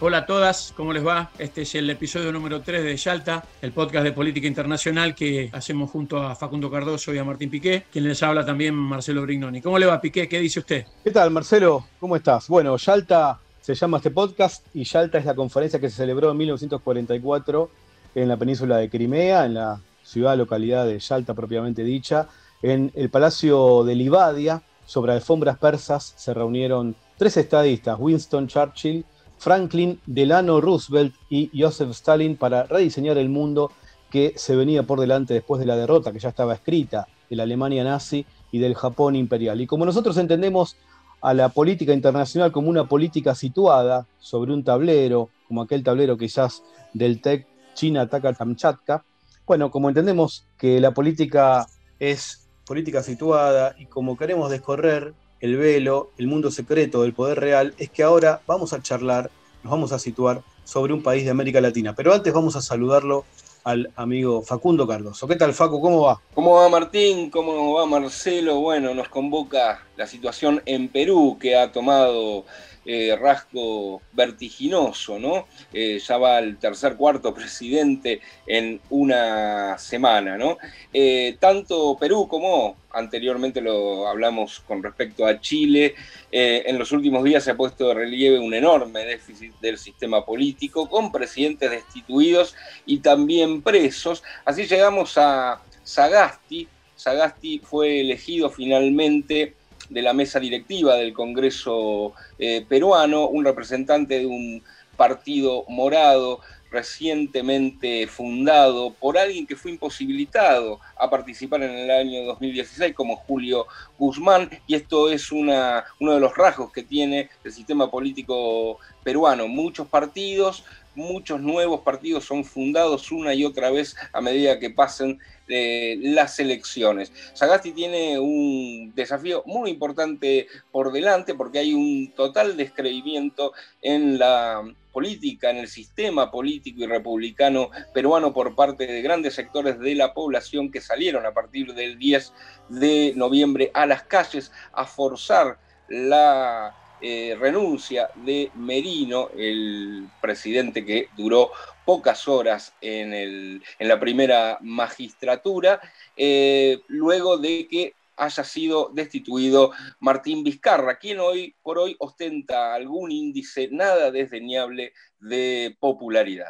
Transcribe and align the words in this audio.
Hola 0.00 0.18
a 0.18 0.26
todas, 0.26 0.74
¿cómo 0.76 0.92
les 0.92 1.06
va? 1.06 1.30
Este 1.38 1.62
es 1.62 1.74
el 1.74 1.88
episodio 1.88 2.30
número 2.30 2.60
3 2.60 2.84
de 2.84 2.96
Yalta, 2.96 3.44
el 3.62 3.72
podcast 3.72 4.04
de 4.04 4.12
política 4.12 4.46
internacional 4.46 5.14
que 5.14 5.48
hacemos 5.52 5.90
junto 5.90 6.18
a 6.22 6.34
Facundo 6.34 6.70
Cardoso 6.70 7.14
y 7.14 7.18
a 7.18 7.24
Martín 7.24 7.50
Piqué, 7.50 7.84
quien 7.90 8.04
les 8.04 8.22
habla 8.22 8.44
también 8.44 8.74
Marcelo 8.74 9.22
Brignoni. 9.22 9.62
¿Cómo 9.62 9.78
le 9.78 9.86
va, 9.86 10.00
Piqué? 10.00 10.28
¿Qué 10.28 10.38
dice 10.38 10.60
usted? 10.60 10.86
¿Qué 11.02 11.10
tal, 11.10 11.30
Marcelo? 11.30 11.86
¿Cómo 11.98 12.16
estás? 12.16 12.48
Bueno, 12.48 12.76
Yalta 12.76 13.38
se 13.60 13.74
llama 13.74 13.96
este 13.96 14.10
podcast 14.10 14.66
y 14.74 14.84
Yalta 14.84 15.18
es 15.18 15.24
la 15.24 15.34
conferencia 15.34 15.80
que 15.80 15.88
se 15.88 15.96
celebró 15.96 16.30
en 16.30 16.36
1944 16.36 17.70
en 18.14 18.28
la 18.28 18.36
península 18.36 18.76
de 18.76 18.90
Crimea, 18.90 19.46
en 19.46 19.54
la 19.54 19.80
ciudad 20.02 20.36
localidad 20.36 20.86
de 20.86 20.98
Yalta 20.98 21.34
propiamente 21.34 21.82
dicha, 21.82 22.28
en 22.62 22.92
el 22.94 23.10
Palacio 23.10 23.84
de 23.84 23.94
Livadia, 23.94 24.62
sobre 24.84 25.12
alfombras 25.12 25.58
persas 25.58 26.14
se 26.16 26.32
reunieron 26.32 26.94
tres 27.16 27.36
estadistas, 27.36 27.96
Winston 27.98 28.46
Churchill, 28.46 29.04
Franklin 29.38 30.00
Delano 30.06 30.60
Roosevelt 30.60 31.14
y 31.28 31.50
Joseph 31.58 31.90
Stalin, 31.90 32.36
para 32.36 32.64
rediseñar 32.64 33.18
el 33.18 33.28
mundo 33.28 33.72
que 34.10 34.32
se 34.36 34.56
venía 34.56 34.84
por 34.84 35.00
delante 35.00 35.34
después 35.34 35.60
de 35.60 35.66
la 35.66 35.76
derrota 35.76 36.12
que 36.12 36.18
ya 36.18 36.28
estaba 36.28 36.54
escrita 36.54 37.06
de 37.28 37.36
la 37.36 37.42
Alemania 37.42 37.84
nazi 37.84 38.24
y 38.52 38.58
del 38.58 38.74
Japón 38.74 39.16
imperial. 39.16 39.60
Y 39.60 39.66
como 39.66 39.84
nosotros 39.84 40.16
entendemos 40.16 40.76
a 41.20 41.34
la 41.34 41.48
política 41.48 41.92
internacional 41.92 42.52
como 42.52 42.70
una 42.70 42.84
política 42.84 43.34
situada 43.34 44.06
sobre 44.18 44.52
un 44.52 44.64
tablero, 44.64 45.30
como 45.48 45.62
aquel 45.62 45.82
tablero 45.82 46.16
quizás 46.16 46.62
del 46.92 47.20
TEC 47.20 47.46
China 47.74 48.02
ataca 48.02 48.34
Kamchatka, 48.34 49.04
bueno, 49.46 49.70
como 49.70 49.88
entendemos 49.88 50.46
que 50.56 50.80
la 50.80 50.92
política 50.92 51.66
es 51.98 52.48
política 52.66 53.02
situada 53.02 53.74
y 53.78 53.86
como 53.86 54.16
queremos 54.16 54.50
descorrer 54.50 55.14
el 55.40 55.56
velo, 55.56 56.10
el 56.18 56.26
mundo 56.26 56.50
secreto 56.50 57.02
del 57.02 57.12
poder 57.12 57.40
real, 57.40 57.74
es 57.78 57.90
que 57.90 58.02
ahora 58.02 58.40
vamos 58.46 58.72
a 58.72 58.82
charlar, 58.82 59.30
nos 59.62 59.70
vamos 59.70 59.92
a 59.92 59.98
situar 59.98 60.42
sobre 60.64 60.92
un 60.92 61.02
país 61.02 61.24
de 61.24 61.30
América 61.30 61.60
Latina. 61.60 61.94
Pero 61.94 62.12
antes 62.12 62.32
vamos 62.32 62.56
a 62.56 62.62
saludarlo 62.62 63.24
al 63.64 63.90
amigo 63.96 64.42
Facundo 64.42 64.86
Cardoso. 64.86 65.26
¿Qué 65.26 65.34
tal, 65.34 65.52
Facu? 65.52 65.80
¿Cómo 65.80 66.02
va? 66.02 66.20
¿Cómo 66.34 66.54
va 66.54 66.68
Martín? 66.68 67.30
¿Cómo 67.30 67.74
va 67.74 67.84
Marcelo? 67.84 68.60
Bueno, 68.60 68.94
nos 68.94 69.08
convoca 69.08 69.84
la 69.96 70.06
situación 70.06 70.62
en 70.66 70.88
Perú 70.88 71.36
que 71.40 71.56
ha 71.56 71.72
tomado 71.72 72.44
eh, 72.86 73.16
rasgo 73.16 74.00
vertiginoso, 74.12 75.18
¿no? 75.18 75.46
Eh, 75.72 75.98
ya 75.98 76.18
va 76.18 76.38
el 76.38 76.56
tercer, 76.58 76.96
cuarto 76.96 77.34
presidente 77.34 78.20
en 78.46 78.80
una 78.90 79.76
semana, 79.78 80.38
¿no? 80.38 80.58
Eh, 80.92 81.36
tanto 81.40 81.96
Perú 81.98 82.28
como 82.28 82.76
anteriormente 82.92 83.60
lo 83.60 84.08
hablamos 84.08 84.60
con 84.60 84.82
respecto 84.82 85.26
a 85.26 85.40
Chile, 85.40 85.94
eh, 86.32 86.64
en 86.66 86.78
los 86.78 86.92
últimos 86.92 87.24
días 87.24 87.44
se 87.44 87.50
ha 87.50 87.56
puesto 87.56 87.88
de 87.88 87.94
relieve 87.94 88.38
un 88.38 88.54
enorme 88.54 89.04
déficit 89.04 89.52
del 89.60 89.78
sistema 89.78 90.24
político, 90.24 90.88
con 90.88 91.12
presidentes 91.12 91.70
destituidos 91.70 92.54
y 92.86 92.98
también 92.98 93.62
presos. 93.62 94.22
Así 94.44 94.66
llegamos 94.66 95.18
a 95.18 95.60
Sagasti. 95.84 96.68
Sagasti 96.94 97.58
fue 97.58 98.00
elegido 98.00 98.48
finalmente 98.48 99.54
de 99.88 100.02
la 100.02 100.12
mesa 100.12 100.40
directiva 100.40 100.96
del 100.96 101.12
Congreso 101.12 102.14
eh, 102.38 102.64
peruano, 102.68 103.28
un 103.28 103.44
representante 103.44 104.18
de 104.18 104.26
un 104.26 104.62
partido 104.96 105.64
morado 105.68 106.40
recientemente 106.70 108.06
fundado 108.06 108.92
por 108.92 109.16
alguien 109.16 109.46
que 109.46 109.56
fue 109.56 109.70
imposibilitado 109.70 110.80
a 110.96 111.08
participar 111.08 111.62
en 111.62 111.70
el 111.70 111.90
año 111.90 112.24
2016 112.24 112.94
como 112.94 113.16
Julio 113.16 113.66
Guzmán 113.98 114.50
y 114.66 114.74
esto 114.74 115.08
es 115.08 115.30
una, 115.32 115.84
uno 116.00 116.14
de 116.14 116.20
los 116.20 116.36
rasgos 116.36 116.72
que 116.72 116.82
tiene 116.82 117.30
el 117.44 117.52
sistema 117.52 117.90
político 117.90 118.78
peruano. 119.02 119.48
Muchos 119.48 119.86
partidos, 119.86 120.64
muchos 120.96 121.40
nuevos 121.40 121.82
partidos 121.82 122.24
son 122.24 122.44
fundados 122.44 123.12
una 123.12 123.34
y 123.34 123.44
otra 123.44 123.70
vez 123.70 123.94
a 124.12 124.20
medida 124.20 124.58
que 124.58 124.70
pasen 124.70 125.20
eh, 125.48 125.96
las 126.00 126.40
elecciones. 126.40 127.12
Sagasti 127.34 127.72
tiene 127.72 128.18
un 128.18 128.92
desafío 128.96 129.44
muy 129.46 129.70
importante 129.70 130.48
por 130.72 130.90
delante 130.90 131.34
porque 131.34 131.60
hay 131.60 131.74
un 131.74 132.12
total 132.16 132.56
descreimiento 132.56 133.52
en 133.80 134.18
la 134.18 134.62
política, 134.92 135.50
en 135.50 135.58
el 135.58 135.68
sistema 135.68 136.30
político 136.30 136.82
y 136.82 136.86
republicano 136.86 137.70
peruano 137.92 138.32
por 138.32 138.54
parte 138.54 138.86
de 138.86 139.02
grandes 139.02 139.34
sectores 139.34 139.78
de 139.78 139.94
la 139.94 140.14
población 140.14 140.70
que 140.70 140.80
salieron 140.80 141.26
a 141.26 141.34
partir 141.34 141.74
del 141.74 141.98
10 141.98 142.32
de 142.70 143.12
noviembre 143.14 143.70
a 143.74 143.86
las 143.86 144.04
calles 144.04 144.50
a 144.72 144.86
forzar 144.86 145.58
la 145.88 146.74
eh, 147.00 147.36
renuncia 147.38 148.08
de 148.14 148.50
Merino, 148.54 149.28
el 149.36 150.08
presidente 150.20 150.84
que 150.84 151.08
duró 151.16 151.50
pocas 151.84 152.26
horas 152.26 152.74
en, 152.80 153.12
el, 153.12 153.62
en 153.78 153.88
la 153.88 154.00
primera 154.00 154.58
magistratura, 154.60 155.80
eh, 156.16 156.80
luego 156.88 157.38
de 157.38 157.68
que 157.70 157.94
haya 158.16 158.44
sido 158.44 158.90
destituido 158.94 159.72
Martín 160.00 160.42
Vizcarra, 160.42 160.98
quien 160.98 161.20
hoy 161.20 161.54
por 161.62 161.78
hoy 161.78 161.96
ostenta 161.98 162.74
algún 162.74 163.12
índice 163.12 163.68
nada 163.70 164.10
desdeñable 164.10 164.92
de 165.20 165.76
popularidad. 165.78 166.48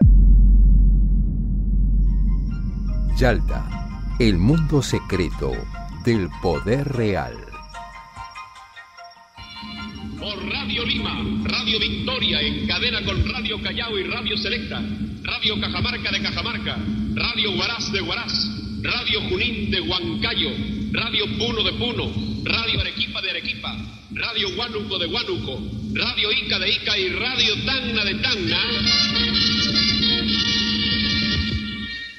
Yalta, 3.18 3.64
el 4.20 4.36
mundo 4.36 4.82
secreto 4.82 5.52
del 6.04 6.28
poder 6.42 6.86
real. 6.88 7.45
Por 10.18 10.48
Radio 10.48 10.84
Lima, 10.86 11.22
Radio 11.44 11.78
Victoria, 11.78 12.40
en 12.40 12.66
cadena 12.66 13.02
con 13.04 13.22
Radio 13.28 13.60
Callao 13.60 13.98
y 13.98 14.04
Radio 14.04 14.36
Selecta, 14.38 14.82
Radio 15.22 15.60
Cajamarca 15.60 16.10
de 16.10 16.22
Cajamarca, 16.22 16.78
Radio 17.14 17.52
Huaraz 17.52 17.92
de 17.92 18.00
Huaraz, 18.00 18.32
Radio 18.82 19.20
Junín 19.28 19.70
de 19.70 19.80
Huancayo, 19.80 20.50
Radio 20.92 21.26
Puno 21.36 21.62
de 21.62 21.72
Puno, 21.72 22.12
Radio 22.44 22.80
Arequipa 22.80 23.20
de 23.20 23.30
Arequipa, 23.30 23.76
Radio 24.12 24.48
Huánuco 24.56 24.98
de 24.98 25.06
Huánuco, 25.06 25.60
Radio 25.92 26.32
Ica 26.32 26.58
de 26.58 26.70
Ica 26.70 26.98
y 26.98 27.08
Radio 27.10 27.54
Tacna 27.66 28.04
de 28.04 28.14
Tacna. 28.14 28.64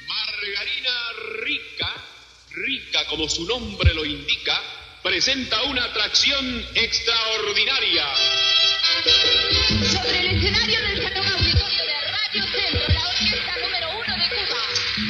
Margarina 0.06 0.94
Rica, 1.42 1.94
rica 2.50 3.06
como 3.08 3.28
su 3.28 3.44
nombre 3.46 3.92
lo 3.94 4.04
indica, 4.04 4.60
presenta 5.08 5.56
una 5.70 5.84
atracción 5.84 6.44
extraordinaria. 6.74 8.04
Sobre 9.82 10.20
el 10.20 10.36
escenario 10.36 10.78
del 10.82 11.02
Salón 11.02 11.26
Auditorio 11.32 11.82
de 11.88 11.96
Radio 12.12 12.42
Centro, 12.42 12.94
la 12.94 13.08
orquesta 13.08 13.52
número 13.64 13.88
uno 14.04 14.14
de 14.18 14.26
Cuba. 14.36 14.60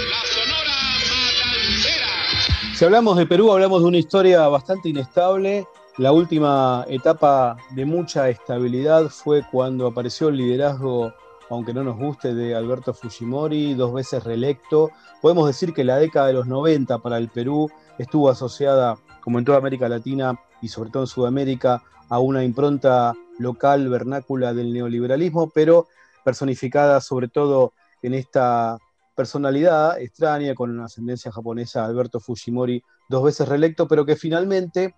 La 0.09 0.23
Sonora 0.29 0.77
Matancera. 1.11 2.77
Si 2.77 2.85
hablamos 2.85 3.17
de 3.17 3.27
Perú, 3.27 3.51
hablamos 3.51 3.83
de 3.83 3.89
una 3.89 3.99
historia 3.99 4.47
bastante 4.47 4.89
inestable. 4.89 5.67
La 5.97 6.13
última 6.13 6.85
etapa 6.89 7.57
de 7.71 7.85
mucha 7.85 8.29
estabilidad 8.29 9.09
fue 9.09 9.43
cuando 9.51 9.89
apareció 9.89 10.29
el 10.29 10.37
liderazgo, 10.37 11.13
aunque 11.51 11.75
no 11.75 11.83
nos 11.83 11.97
guste, 11.97 12.35
de 12.35 12.55
Alberto 12.55 12.95
Fujimori, 12.95 13.75
dos 13.75 13.93
veces 13.93 14.23
reelecto. 14.23 14.93
Podemos 15.21 15.49
decir 15.49 15.75
que 15.75 15.83
la 15.83 15.97
década 15.97 16.29
de 16.29 16.35
los 16.35 16.47
90 16.47 16.99
para 16.99 17.19
el 17.19 17.29
Perú 17.29 17.69
estuvo 17.99 18.31
asociada, 18.31 18.97
como 19.23 19.39
en 19.39 19.45
toda 19.45 19.59
América 19.59 19.89
Latina 19.89 20.39
y 20.61 20.69
sobre 20.69 20.91
todo 20.91 21.05
en 21.05 21.09
Sudamérica, 21.09 21.83
a 22.09 22.19
una 22.19 22.45
impronta 22.45 23.15
local 23.39 23.89
vernácula 23.89 24.55
del 24.55 24.73
neoliberalismo, 24.73 25.51
pero 25.51 25.89
personificada 26.25 27.01
sobre 27.01 27.29
todo 27.29 27.73
en 28.03 28.15
esta 28.15 28.79
personalidad 29.15 30.01
extraña 30.01 30.55
con 30.55 30.71
una 30.71 30.85
ascendencia 30.85 31.33
japonesa, 31.33 31.85
Alberto 31.85 32.21
Fujimori, 32.21 32.83
dos 33.09 33.25
veces 33.25 33.49
reelecto, 33.49 33.89
pero 33.89 34.07
que 34.07 34.17
finalmente 34.17 34.95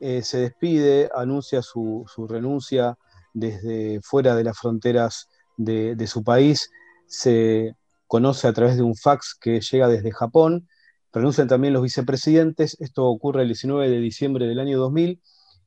eh, 0.00 0.22
se 0.22 0.38
despide, 0.38 1.10
anuncia 1.14 1.62
su, 1.62 2.04
su, 2.06 2.28
renuncia 2.28 2.96
desde 3.32 4.00
fuera 4.02 4.36
de 4.36 4.44
las 4.44 4.58
fronteras 4.58 5.28
de, 5.56 5.96
de, 5.96 6.06
su 6.06 6.22
país, 6.22 6.70
se 7.06 7.74
conoce 8.06 8.46
a 8.46 8.52
través 8.52 8.76
de 8.76 8.82
un 8.82 8.94
fax 8.94 9.34
que 9.40 9.60
llega 9.60 9.88
desde 9.88 10.12
Japón, 10.12 10.68
renuncian 11.14 11.46
también 11.48 11.72
los 11.72 11.82
vicepresidentes, 11.82 12.76
esto 12.80 13.06
ocurre 13.06 13.42
el 13.42 13.48
19 13.48 13.88
de 13.88 14.00
diciembre 14.00 14.46
del 14.46 14.58
año 14.60 14.78
2000, 14.78 15.22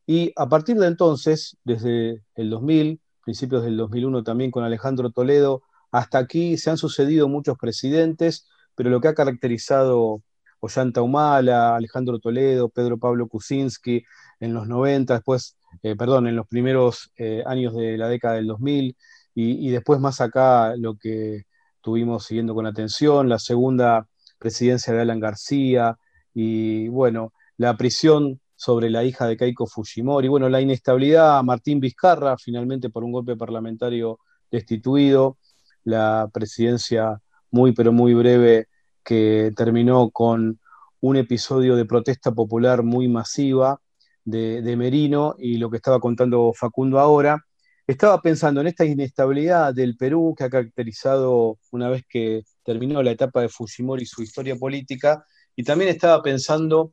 Y 0.06 0.32
a 0.36 0.48
partir 0.50 0.78
de 0.78 0.88
entonces, 0.88 1.58
desde 1.64 2.24
el 2.36 2.50
2000, 2.50 3.02
principios 3.24 3.64
del 3.64 3.78
2001 3.78 4.24
también 4.24 4.52
con 4.52 4.64
Alejandro 4.64 5.12
Toledo, 5.12 5.64
hasta 5.92 6.20
aquí 6.20 6.58
se 6.58 6.70
han 6.70 6.78
sucedido 6.78 7.28
muchos 7.28 7.58
presidentes, 7.58 8.48
pero 8.76 8.90
lo 8.90 9.02
que 9.02 9.10
ha 9.10 9.14
caracterizado 9.16 10.22
Ollanta 10.60 11.02
Humala, 11.02 11.76
Alejandro 11.76 12.20
Toledo, 12.20 12.70
Pedro 12.70 12.98
Pablo 12.98 13.28
Kuczynski 13.28 14.04
en 14.40 14.54
los 14.54 14.68
90, 14.68 15.14
después, 15.16 15.58
eh, 15.84 15.96
perdón, 15.96 16.28
en 16.28 16.36
los 16.36 16.48
primeros 16.48 17.12
eh, 17.18 17.44
años 17.46 17.74
de 17.76 17.98
la 17.98 18.10
década 18.10 18.36
del 18.36 18.48
2000, 18.48 18.98
y, 19.36 19.68
y, 19.68 19.72
después 19.72 20.00
más 20.00 20.20
acá 20.22 20.76
lo 20.78 20.96
que 20.96 21.44
tuvimos 21.82 22.26
siguiendo 22.26 22.56
con 22.56 22.66
atención, 22.66 23.30
la 23.30 23.40
segunda 23.40 24.08
presidencia 24.38 24.94
de 24.94 25.02
Alan 25.02 25.20
García, 25.20 25.98
y 26.34 26.88
bueno, 26.90 27.34
la 27.58 27.76
prisión 27.78 28.40
sobre 28.56 28.90
la 28.90 29.04
hija 29.04 29.28
de 29.28 29.38
Keiko 29.38 29.68
Fujimori, 29.68 30.28
bueno, 30.28 30.50
la 30.50 30.62
inestabilidad, 30.62 31.44
Martín 31.44 31.80
Vizcarra, 31.80 32.38
finalmente 32.38 32.90
por 32.90 33.04
un 33.04 33.12
golpe 33.12 33.36
parlamentario 33.36 34.20
destituido, 34.52 35.38
la 35.84 36.30
presidencia 36.34 37.22
muy 37.52 37.72
pero 37.72 37.92
muy 37.92 38.14
breve 38.14 38.68
que 39.04 39.52
terminó 39.56 40.10
con 40.12 40.60
un 41.00 41.16
episodio 41.16 41.76
de 41.76 41.86
protesta 41.86 42.32
popular 42.32 42.84
muy 42.84 43.08
masiva 43.08 43.80
de, 44.26 44.62
de, 44.62 44.76
Merino 44.76 45.36
y 45.40 45.58
lo 45.58 45.70
que 45.70 45.78
estaba 45.78 46.00
contando 46.00 46.52
Facundo 46.54 47.00
ahora. 47.00 47.47
Estaba 47.88 48.22
pensando 48.22 48.60
en 48.60 48.68
esta 48.68 48.84
inestabilidad 48.84 49.74
del 49.74 49.96
Perú 49.96 50.36
que 50.38 50.44
ha 50.44 50.50
caracterizado 50.50 51.58
una 51.72 51.90
vez 51.90 52.04
que 52.08 52.44
terminó 52.62 53.02
la 53.02 53.12
etapa 53.12 53.42
de 53.42 53.48
Fujimori 53.48 54.06
su 54.06 54.22
historia 54.22 54.58
política 54.58 55.26
y 55.56 55.64
también 55.64 55.90
estaba 55.90 56.22
pensando 56.22 56.92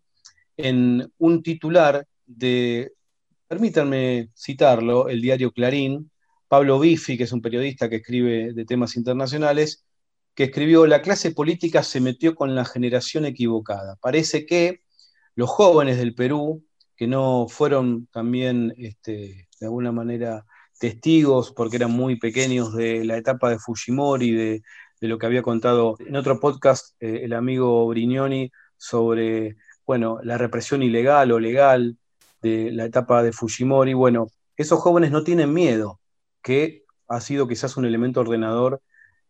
en 0.56 1.12
un 1.18 1.42
titular 1.42 2.06
de, 2.26 2.92
permítanme 3.48 4.30
citarlo, 4.36 5.08
el 5.08 5.20
diario 5.20 5.50
Clarín, 5.50 6.12
Pablo 6.46 6.78
Biffi, 6.78 7.16
que 7.16 7.24
es 7.24 7.32
un 7.32 7.42
periodista 7.42 7.88
que 7.88 7.96
escribe 7.96 8.52
de 8.52 8.64
temas 8.64 8.96
internacionales, 8.96 9.84
que 10.36 10.44
escribió, 10.44 10.86
la 10.86 11.02
clase 11.02 11.32
política 11.32 11.82
se 11.82 12.00
metió 12.00 12.36
con 12.36 12.54
la 12.54 12.64
generación 12.64 13.24
equivocada. 13.24 13.96
Parece 14.00 14.46
que 14.46 14.82
los 15.34 15.50
jóvenes 15.50 15.98
del 15.98 16.14
Perú, 16.14 16.64
que 16.94 17.08
no 17.08 17.48
fueron 17.48 18.06
también 18.12 18.72
este, 18.76 19.48
de 19.58 19.66
alguna 19.66 19.90
manera 19.90 20.46
testigos, 20.84 21.50
porque 21.50 21.76
eran 21.76 21.92
muy 21.92 22.16
pequeños 22.16 22.74
de 22.74 23.06
la 23.06 23.16
etapa 23.16 23.48
de 23.48 23.58
Fujimori, 23.58 24.32
de, 24.32 24.62
de 25.00 25.08
lo 25.08 25.16
que 25.16 25.24
había 25.24 25.40
contado 25.40 25.96
en 25.98 26.14
otro 26.14 26.38
podcast 26.38 26.94
eh, 27.00 27.20
el 27.24 27.32
amigo 27.32 27.86
Brignoni 27.88 28.52
sobre 28.76 29.56
bueno, 29.86 30.18
la 30.22 30.36
represión 30.36 30.82
ilegal 30.82 31.32
o 31.32 31.40
legal 31.40 31.96
de 32.42 32.70
la 32.70 32.84
etapa 32.84 33.22
de 33.22 33.32
Fujimori. 33.32 33.94
Bueno, 33.94 34.26
esos 34.58 34.78
jóvenes 34.78 35.10
no 35.10 35.24
tienen 35.24 35.54
miedo, 35.54 36.00
que 36.42 36.84
ha 37.08 37.22
sido 37.22 37.48
quizás 37.48 37.78
un 37.78 37.86
elemento 37.86 38.20
ordenador 38.20 38.82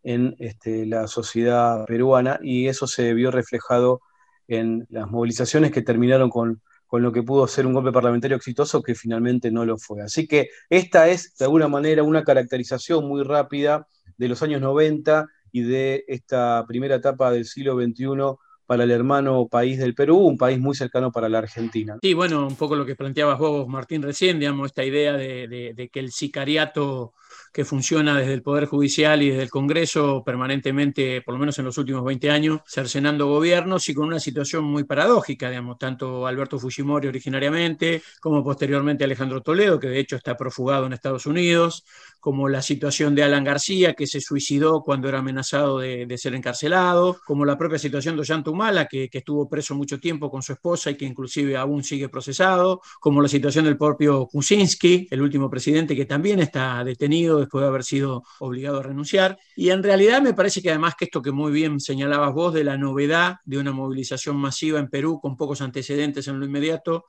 en 0.02 0.34
este, 0.40 0.86
la 0.86 1.06
sociedad 1.06 1.84
peruana 1.86 2.40
y 2.42 2.66
eso 2.66 2.88
se 2.88 3.14
vio 3.14 3.30
reflejado 3.30 4.00
en 4.48 4.88
las 4.90 5.08
movilizaciones 5.08 5.70
que 5.70 5.82
terminaron 5.82 6.30
con, 6.30 6.62
con, 6.94 7.02
lo 7.02 7.12
que 7.12 7.22
pudo 7.22 7.48
ser 7.48 7.66
un 7.66 7.72
golpe 7.72 7.90
parlamentario 7.90 8.36
exitoso 8.36 8.82
que 8.82 8.94
finalmente 8.94 9.50
no 9.50 9.64
lo 9.64 9.76
fue. 9.76 10.02
Así 10.02 10.28
que 10.28 10.50
esta 10.70 11.08
es 11.08 11.34
de 11.36 11.46
alguna 11.46 11.66
manera 11.66 12.02
una 12.02 12.22
caracterización 12.22 13.08
muy 13.08 13.24
rápida 13.24 13.88
de 14.16 14.28
los 14.28 14.42
años 14.42 14.60
90 14.60 15.26
y 15.50 15.62
de 15.62 16.04
esta 16.06 16.64
primera 16.68 16.94
etapa 16.94 17.32
del 17.32 17.46
siglo 17.46 17.74
XXI 17.74 18.36
para 18.66 18.84
el 18.84 18.90
hermano 18.92 19.48
país 19.48 19.78
del 19.78 19.94
Perú, 19.94 20.18
un 20.18 20.38
país 20.38 20.58
muy 20.58 20.74
cercano 20.74 21.10
para 21.10 21.28
la 21.28 21.38
Argentina. 21.38 21.98
Sí, 22.00 22.14
bueno, 22.14 22.46
un 22.46 22.56
poco 22.56 22.76
lo 22.76 22.86
que 22.86 22.94
planteabas 22.96 23.38
vos, 23.38 23.66
Martín, 23.68 24.02
recién, 24.02 24.38
digamos, 24.38 24.66
esta 24.66 24.84
idea 24.84 25.14
de, 25.14 25.48
de, 25.48 25.74
de 25.74 25.88
que 25.88 26.00
el 26.00 26.12
sicariato 26.12 27.12
que 27.54 27.64
funciona 27.64 28.18
desde 28.18 28.34
el 28.34 28.42
Poder 28.42 28.66
Judicial 28.66 29.22
y 29.22 29.30
desde 29.30 29.44
el 29.44 29.50
Congreso 29.50 30.24
permanentemente, 30.26 31.22
por 31.22 31.34
lo 31.34 31.38
menos 31.38 31.56
en 31.60 31.64
los 31.64 31.78
últimos 31.78 32.04
20 32.04 32.28
años, 32.28 32.60
cercenando 32.66 33.28
gobiernos 33.28 33.88
y 33.88 33.94
con 33.94 34.08
una 34.08 34.18
situación 34.18 34.64
muy 34.64 34.82
paradójica, 34.82 35.50
digamos, 35.50 35.78
tanto 35.78 36.26
Alberto 36.26 36.58
Fujimori 36.58 37.06
originariamente, 37.06 38.02
como 38.20 38.42
posteriormente 38.42 39.04
Alejandro 39.04 39.40
Toledo, 39.40 39.78
que 39.78 39.86
de 39.86 40.00
hecho 40.00 40.16
está 40.16 40.36
profugado 40.36 40.86
en 40.86 40.94
Estados 40.94 41.26
Unidos, 41.26 41.84
como 42.18 42.48
la 42.48 42.60
situación 42.60 43.14
de 43.14 43.22
Alan 43.22 43.44
García, 43.44 43.94
que 43.94 44.08
se 44.08 44.20
suicidó 44.20 44.82
cuando 44.82 45.08
era 45.08 45.20
amenazado 45.20 45.78
de, 45.78 46.06
de 46.06 46.18
ser 46.18 46.34
encarcelado, 46.34 47.20
como 47.24 47.44
la 47.44 47.56
propia 47.56 47.78
situación 47.78 48.16
de 48.16 48.22
Ollanta 48.22 48.50
Humala, 48.50 48.86
que, 48.86 49.08
que, 49.08 49.18
estuvo 49.18 49.48
preso 49.48 49.76
mucho 49.76 50.00
tiempo 50.00 50.28
con 50.28 50.42
su 50.42 50.54
esposa 50.54 50.90
y 50.90 50.96
que 50.96 51.04
inclusive 51.04 51.56
aún 51.56 51.84
sigue 51.84 52.08
procesado, 52.08 52.80
como 52.98 53.22
la 53.22 53.28
situación 53.28 53.66
del 53.66 53.76
propio 53.76 54.26
Kuczynski, 54.26 55.06
el 55.10 55.22
último 55.22 55.48
presidente 55.48 55.94
que 55.94 56.06
también 56.06 56.40
está 56.40 56.82
detenido 56.82 57.43
después 57.44 57.62
de 57.62 57.68
haber 57.68 57.84
sido 57.84 58.22
obligado 58.40 58.80
a 58.80 58.82
renunciar. 58.82 59.38
Y 59.56 59.70
en 59.70 59.82
realidad 59.82 60.20
me 60.22 60.34
parece 60.34 60.60
que 60.60 60.70
además 60.70 60.94
que 60.98 61.06
esto 61.06 61.22
que 61.22 61.32
muy 61.32 61.52
bien 61.52 61.80
señalabas 61.80 62.32
vos 62.32 62.52
de 62.52 62.64
la 62.64 62.76
novedad 62.76 63.36
de 63.44 63.58
una 63.58 63.72
movilización 63.72 64.36
masiva 64.36 64.78
en 64.78 64.88
Perú 64.88 65.20
con 65.20 65.36
pocos 65.36 65.60
antecedentes 65.60 66.28
en 66.28 66.38
lo 66.38 66.46
inmediato, 66.46 67.06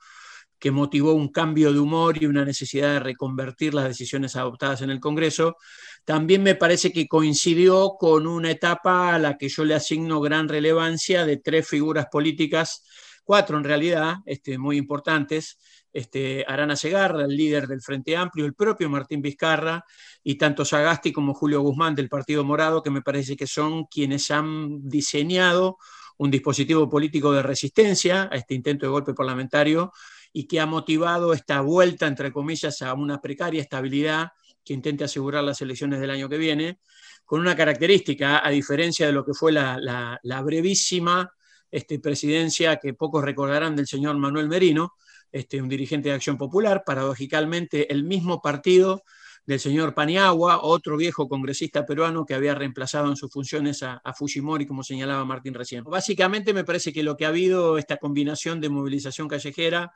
que 0.58 0.70
motivó 0.70 1.12
un 1.12 1.28
cambio 1.28 1.72
de 1.72 1.78
humor 1.78 2.22
y 2.22 2.26
una 2.26 2.44
necesidad 2.44 2.94
de 2.94 3.00
reconvertir 3.00 3.74
las 3.74 3.88
decisiones 3.88 4.36
adoptadas 4.36 4.82
en 4.82 4.90
el 4.90 5.00
Congreso, 5.00 5.56
también 6.04 6.42
me 6.42 6.54
parece 6.54 6.92
que 6.92 7.06
coincidió 7.06 7.96
con 7.98 8.26
una 8.26 8.50
etapa 8.50 9.14
a 9.14 9.18
la 9.18 9.36
que 9.36 9.48
yo 9.48 9.64
le 9.64 9.74
asigno 9.74 10.20
gran 10.20 10.48
relevancia 10.48 11.26
de 11.26 11.36
tres 11.36 11.68
figuras 11.68 12.06
políticas, 12.10 12.82
cuatro 13.26 13.58
en 13.58 13.64
realidad, 13.64 14.18
este, 14.24 14.56
muy 14.56 14.76
importantes, 14.76 15.58
este, 15.92 16.44
Arana 16.46 16.76
Segarra, 16.76 17.24
el 17.24 17.36
líder 17.36 17.66
del 17.66 17.82
Frente 17.82 18.16
Amplio, 18.16 18.46
el 18.46 18.54
propio 18.54 18.88
Martín 18.88 19.20
Vizcarra 19.20 19.84
y 20.22 20.36
tanto 20.36 20.64
Sagasti 20.64 21.12
como 21.12 21.34
Julio 21.34 21.60
Guzmán 21.60 21.96
del 21.96 22.08
Partido 22.08 22.44
Morado, 22.44 22.82
que 22.82 22.90
me 22.90 23.02
parece 23.02 23.36
que 23.36 23.48
son 23.48 23.86
quienes 23.86 24.30
han 24.30 24.88
diseñado 24.88 25.78
un 26.18 26.30
dispositivo 26.30 26.88
político 26.88 27.32
de 27.32 27.42
resistencia 27.42 28.28
a 28.30 28.36
este 28.36 28.54
intento 28.54 28.86
de 28.86 28.92
golpe 28.92 29.12
parlamentario 29.12 29.92
y 30.32 30.46
que 30.46 30.60
ha 30.60 30.66
motivado 30.66 31.32
esta 31.32 31.60
vuelta, 31.62 32.06
entre 32.06 32.30
comillas, 32.30 32.80
a 32.82 32.94
una 32.94 33.20
precaria 33.20 33.60
estabilidad 33.60 34.28
que 34.64 34.74
intente 34.74 35.04
asegurar 35.04 35.42
las 35.42 35.60
elecciones 35.60 36.00
del 36.00 36.10
año 36.10 36.28
que 36.28 36.38
viene, 36.38 36.78
con 37.24 37.40
una 37.40 37.56
característica, 37.56 38.46
a 38.46 38.50
diferencia 38.50 39.06
de 39.06 39.12
lo 39.12 39.24
que 39.24 39.34
fue 39.34 39.50
la, 39.50 40.42
brevísima 40.44 41.32
este, 41.70 41.98
presidencia 41.98 42.76
que 42.76 42.94
pocos 42.94 43.24
recordarán 43.24 43.76
del 43.76 43.86
señor 43.86 44.16
Manuel 44.16 44.48
Merino, 44.48 44.94
este, 45.32 45.60
un 45.60 45.68
dirigente 45.68 46.08
de 46.08 46.14
Acción 46.14 46.38
Popular, 46.38 46.82
paradójicamente 46.86 47.92
el 47.92 48.04
mismo 48.04 48.40
partido 48.40 49.02
del 49.44 49.60
señor 49.60 49.94
Paniagua, 49.94 50.62
otro 50.62 50.96
viejo 50.96 51.28
congresista 51.28 51.86
peruano 51.86 52.26
que 52.26 52.34
había 52.34 52.54
reemplazado 52.54 53.08
en 53.08 53.16
sus 53.16 53.30
funciones 53.30 53.82
a, 53.82 54.00
a, 54.04 54.12
Fujimori, 54.12 54.66
como 54.66 54.82
señalaba 54.82 55.24
Martín 55.24 55.54
recién. 55.54 55.84
Básicamente 55.84 56.52
me 56.52 56.64
parece 56.64 56.92
que 56.92 57.04
lo 57.04 57.16
que 57.16 57.26
ha 57.26 57.28
habido, 57.28 57.78
esta 57.78 57.96
combinación 57.96 58.60
de 58.60 58.68
movilización 58.68 59.28
callejera, 59.28 59.92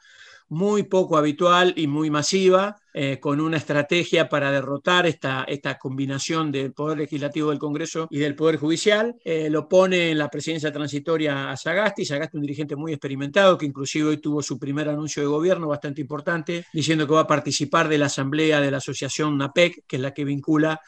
muy 0.51 0.83
poco 0.83 1.17
habitual 1.17 1.73
y 1.77 1.87
muy 1.87 2.11
masiva, 2.11 2.77
eh, 2.93 3.21
con 3.21 3.41
una 3.41 3.57
estrategia 3.57 4.29
para 4.29 4.51
derrotar 4.51 5.07
esta, 5.07 5.45
esta 5.45 5.79
combinación 5.79 6.51
del 6.51 6.73
Poder 6.73 6.99
Legislativo 6.99 7.51
del 7.51 7.61
Congreso 7.61 8.09
y 8.11 8.19
del 8.19 8.35
Poder 8.35 8.57
Judicial. 8.57 9.15
Eh, 9.25 9.49
lo 9.49 9.69
pone 9.69 10.11
en 10.11 10.19
la 10.19 10.29
presidencia 10.29 10.73
transitoria 10.73 11.53
a 11.53 11.57
Sagasti, 11.57 12.05
Sagasti 12.05 12.37
un 12.37 12.43
dirigente 12.43 12.75
muy 12.75 12.93
experimentado 12.93 13.57
que 13.57 13.67
inclusive 13.67 14.09
hoy 14.09 14.17
tuvo 14.17 14.43
su 14.43 14.59
primer 14.59 14.89
anuncio 14.89 15.23
de 15.23 15.29
gobierno 15.29 15.69
bastante 15.69 16.01
importante, 16.01 16.67
diciendo 16.73 17.07
que 17.07 17.15
va 17.15 17.21
a 17.21 17.27
participar 17.29 17.89
de 17.89 17.99
la 17.99 18.07
asamblea 18.07 18.61
de 18.61 18.73
la 18.73 18.79
asociación 18.79 19.39
NAPEC, 19.39 19.85
que 19.87 19.97
es 19.97 20.03
la 20.03 20.13
que 20.13 20.25
vincula 20.25 20.81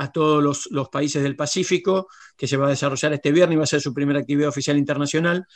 a 0.00 0.10
todos 0.10 0.66
los, 0.70 0.88
países 0.88 1.22
del 1.22 1.36
Pacífico, 1.36 2.08
que 2.34 2.46
se 2.46 2.56
va 2.56 2.66
a 2.66 2.70
desarrollar 2.70 3.12
este 3.12 3.32
viernes 3.32 3.54
y 3.54 3.58
va 3.58 3.64
a 3.64 3.66
ser 3.66 3.82
su 3.82 3.92
primera 3.92 4.18
actividad 4.18 4.48
oficial 4.48 4.78
internacional. 4.78 5.46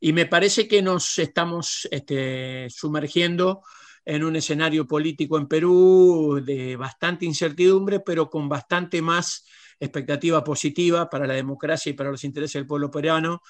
Y 0.00 0.12
me 0.12 0.26
parece 0.26 0.66
que 0.66 0.82
nos 0.82 1.20
estamos 1.20 1.86
este, 1.88 2.66
sumergiendo 2.68 3.62
en 4.04 4.24
un 4.24 4.34
escenario 4.34 4.88
político 4.88 5.38
en 5.38 5.46
Perú 5.46 6.42
de 6.44 6.74
bastante 6.74 7.26
incertidumbre, 7.26 8.00
pero 8.00 8.28
con 8.28 8.48
bastante 8.48 9.00
más 9.00 9.44
expectativa 9.78 10.42
positiva 10.42 11.08
para 11.08 11.24
la 11.24 11.34
democracia 11.34 11.90
y 11.90 11.92
para 11.92 12.10
los 12.10 12.24
intereses 12.24 12.54
del 12.54 12.66
pueblo 12.66 12.90
peruano 12.90 13.40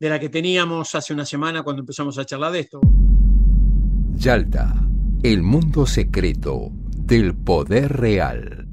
de 0.00 0.08
la 0.08 0.18
que 0.18 0.30
teníamos 0.30 0.94
hace 0.94 1.12
una 1.12 1.26
semana 1.26 1.62
cuando 1.62 1.80
empezamos 1.80 2.16
a 2.16 2.24
charlar 2.24 2.52
de 2.52 2.60
esto. 2.60 2.80
Yalta, 4.14 4.74
el 5.22 5.42
mundo 5.42 5.84
secreto 5.84 6.70
del 6.72 7.34
poder 7.34 7.92
real. 7.92 8.67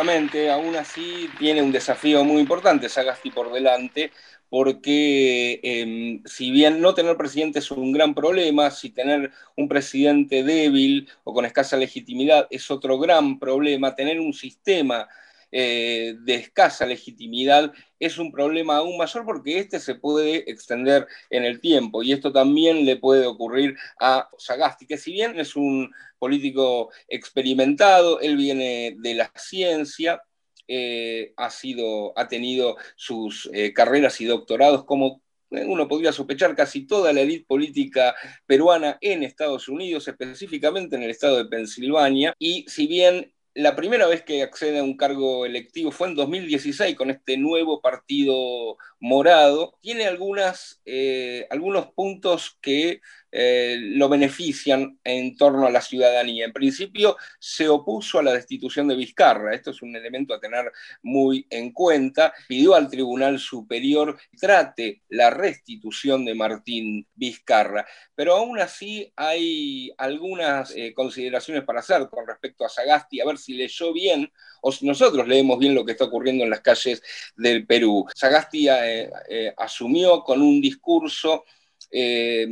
Absolutamente, 0.00 0.50
aún 0.50 0.76
así 0.76 1.28
tiene 1.38 1.60
un 1.60 1.72
desafío 1.72 2.24
muy 2.24 2.40
importante 2.40 2.88
Sagasti 2.88 3.30
por 3.30 3.52
delante, 3.52 4.12
porque 4.48 5.60
eh, 5.62 6.20
si 6.24 6.50
bien 6.50 6.80
no 6.80 6.94
tener 6.94 7.16
presidente 7.16 7.58
es 7.58 7.70
un 7.70 7.92
gran 7.92 8.14
problema, 8.14 8.70
si 8.70 8.90
tener 8.90 9.30
un 9.56 9.68
presidente 9.68 10.42
débil 10.42 11.08
o 11.24 11.34
con 11.34 11.44
escasa 11.44 11.76
legitimidad 11.76 12.46
es 12.50 12.70
otro 12.70 12.98
gran 12.98 13.38
problema, 13.38 13.94
tener 13.94 14.20
un 14.20 14.32
sistema 14.32 15.08
eh, 15.52 16.14
de 16.20 16.34
escasa 16.34 16.86
legitimidad 16.86 17.72
es 17.98 18.18
un 18.18 18.30
problema 18.30 18.76
aún 18.76 18.96
mayor 18.96 19.24
porque 19.24 19.58
este 19.58 19.80
se 19.80 19.96
puede 19.96 20.50
extender 20.50 21.06
en 21.28 21.44
el 21.44 21.60
tiempo 21.60 22.02
y 22.02 22.12
esto 22.12 22.32
también 22.32 22.86
le 22.86 22.96
puede 22.96 23.26
ocurrir 23.26 23.76
a 23.98 24.28
Sagasti, 24.38 24.86
que 24.86 24.96
si 24.96 25.12
bien 25.12 25.38
es 25.40 25.56
un 25.56 25.90
político 26.18 26.90
experimentado, 27.08 28.20
él 28.20 28.36
viene 28.36 28.94
de 28.98 29.14
la 29.14 29.32
ciencia, 29.34 30.22
eh, 30.68 31.32
ha, 31.36 31.50
sido, 31.50 32.16
ha 32.16 32.28
tenido 32.28 32.76
sus 32.94 33.50
eh, 33.52 33.72
carreras 33.72 34.20
y 34.20 34.26
doctorados 34.26 34.84
como 34.84 35.20
uno 35.50 35.88
podría 35.88 36.12
sospechar 36.12 36.54
casi 36.54 36.86
toda 36.86 37.12
la 37.12 37.22
élite 37.22 37.44
política 37.44 38.14
peruana 38.46 38.98
en 39.00 39.24
Estados 39.24 39.68
Unidos, 39.68 40.06
específicamente 40.06 40.94
en 40.94 41.02
el 41.02 41.10
estado 41.10 41.38
de 41.38 41.46
Pensilvania, 41.46 42.34
y 42.38 42.64
si 42.68 42.86
bien 42.86 43.32
la 43.54 43.74
primera 43.74 44.06
vez 44.06 44.22
que 44.22 44.42
accede 44.42 44.78
a 44.78 44.84
un 44.84 44.96
cargo 44.96 45.44
electivo 45.44 45.90
fue 45.90 46.08
en 46.08 46.14
2016 46.14 46.96
con 46.96 47.10
este 47.10 47.36
nuevo 47.36 47.80
partido 47.80 48.76
morado. 49.00 49.78
Tiene 49.80 50.06
algunas, 50.06 50.80
algunos 51.50 51.86
puntos 51.92 52.58
que 52.60 53.00
eh, 53.32 53.76
lo 53.80 54.08
benefician 54.08 54.98
en 55.04 55.36
torno 55.36 55.66
a 55.66 55.70
la 55.70 55.80
ciudadanía. 55.80 56.44
En 56.44 56.52
principio 56.52 57.16
se 57.38 57.68
opuso 57.68 58.18
a 58.18 58.24
la 58.24 58.32
destitución 58.32 58.88
de 58.88 58.96
Vizcarra, 58.96 59.54
esto 59.54 59.70
es 59.70 59.82
un 59.82 59.94
elemento 59.94 60.34
a 60.34 60.40
tener 60.40 60.72
muy 61.02 61.46
en 61.48 61.72
cuenta, 61.72 62.32
pidió 62.48 62.74
al 62.74 62.90
Tribunal 62.90 63.38
Superior 63.38 64.18
trate 64.40 65.02
la 65.08 65.30
restitución 65.30 66.24
de 66.24 66.34
Martín 66.34 67.06
Vizcarra, 67.14 67.86
pero 68.16 68.34
aún 68.34 68.58
así 68.58 69.12
hay 69.14 69.92
algunas 69.96 70.72
eh, 70.74 70.92
consideraciones 70.92 71.62
para 71.62 71.80
hacer 71.80 72.08
con 72.10 72.26
respecto 72.26 72.64
a 72.64 72.68
Sagasti, 72.68 73.20
a 73.20 73.26
ver 73.26 73.38
si 73.38 73.54
leyó 73.54 73.92
bien 73.92 74.32
o 74.60 74.72
si 74.72 74.86
nosotros 74.86 75.28
leemos 75.28 75.58
bien 75.58 75.74
lo 75.74 75.84
que 75.84 75.92
está 75.92 76.04
ocurriendo 76.04 76.42
en 76.42 76.50
las 76.50 76.60
calles 76.60 77.00
del 77.36 77.64
Perú. 77.64 78.06
Sagasti 78.14 78.68
eh, 78.68 78.89
asumió 79.56 80.22
con 80.22 80.42
un 80.42 80.60
discurso 80.60 81.44
eh, 81.92 82.46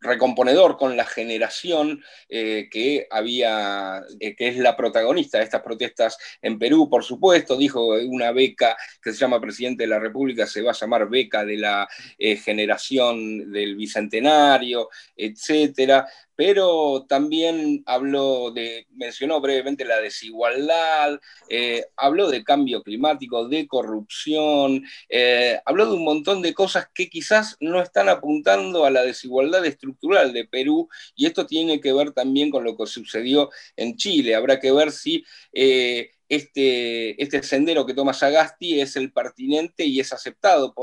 recomponedor 0.00 0.76
con 0.76 0.94
la 0.94 1.06
generación 1.06 2.02
eh, 2.28 2.68
que 2.70 3.06
había, 3.10 4.02
eh, 4.20 4.36
que 4.36 4.48
es 4.48 4.58
la 4.58 4.76
protagonista 4.76 5.38
de 5.38 5.44
estas 5.44 5.62
protestas 5.62 6.18
en 6.42 6.58
Perú, 6.58 6.90
por 6.90 7.02
supuesto, 7.02 7.56
dijo 7.56 7.94
una 8.06 8.30
beca 8.32 8.76
que 9.00 9.12
se 9.12 9.18
llama 9.18 9.40
Presidente 9.40 9.84
de 9.84 9.88
la 9.88 9.98
República, 9.98 10.46
se 10.46 10.60
va 10.60 10.72
a 10.72 10.74
llamar 10.74 11.08
beca 11.08 11.46
de 11.46 11.56
la 11.56 11.88
generación 12.18 13.50
del 13.50 13.74
Bicentenario, 13.76 14.90
etcétera 15.16 16.06
pero 16.36 17.06
también 17.08 17.82
habló 17.86 18.50
de, 18.50 18.86
mencionó 18.92 19.40
brevemente 19.40 19.84
la 19.84 20.00
desigualdad, 20.00 21.20
eh, 21.48 21.84
habló 21.96 22.30
de 22.30 22.44
cambio 22.44 22.82
climático, 22.82 23.48
de 23.48 23.66
corrupción, 23.66 24.84
eh, 25.08 25.60
habló 25.64 25.86
de 25.86 25.94
un 25.94 26.04
montón 26.04 26.42
de 26.42 26.54
cosas 26.54 26.88
que 26.94 27.08
quizás 27.08 27.56
no 27.60 27.80
están 27.80 28.08
apuntando 28.08 28.84
a 28.84 28.90
la 28.90 29.02
desigualdad 29.02 29.64
estructural 29.64 30.32
de 30.32 30.46
Perú 30.46 30.88
y 31.14 31.26
esto 31.26 31.46
tiene 31.46 31.80
que 31.80 31.92
ver 31.92 32.12
también 32.12 32.50
con 32.50 32.64
lo 32.64 32.76
que 32.76 32.86
sucedió 32.86 33.50
en 33.76 33.96
Chile. 33.96 34.34
Habrá 34.34 34.60
que 34.60 34.72
ver 34.72 34.90
si... 34.92 35.24
Eh, 35.52 36.10
este, 36.28 37.22
este, 37.22 37.42
sendero 37.42 37.84
que 37.84 37.94
toma 37.94 38.14
Sagasti 38.14 38.80
es 38.80 38.96
el 38.96 39.12
pertinente 39.12 39.84
y 39.84 40.00
es 40.00 40.12
aceptado 40.12 40.74